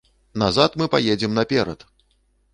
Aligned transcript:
Назад 0.43 0.77
мы 0.81 0.87
паедзем 0.95 1.39
наперад! 1.41 1.87